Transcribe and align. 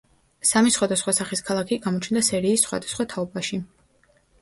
სამი 0.51 0.73
სხვადასხვა 0.75 1.13
სახის 1.17 1.45
ქალაქი 1.51 1.79
გამოჩნდა 1.85 2.25
სერიის 2.31 2.67
სხვადასხვა 2.67 3.11
თაობაში. 3.15 3.65